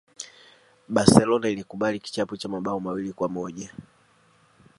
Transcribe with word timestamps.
barcelona 0.89 1.49
ilikubali 1.49 1.99
kichapo 1.99 2.37
cha 2.37 2.49
mabao 2.49 2.79
mawili 2.79 3.13
kwa 3.13 3.29
moja 3.29 3.69